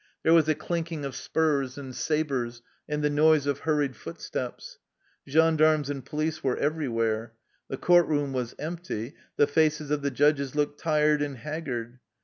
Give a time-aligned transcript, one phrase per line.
[0.23, 4.79] There was a clinking of spurs and sabers and the noise of hurried foot steps.
[5.29, 7.33] Gendarmes and police were everywhere.
[7.67, 9.13] The court room was empty.
[9.35, 11.99] The faces of the judges looked tired and haggard.